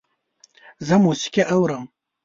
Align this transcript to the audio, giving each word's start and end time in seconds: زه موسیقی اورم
زه 0.87 0.95
موسیقی 1.03 1.41
اورم 1.53 1.85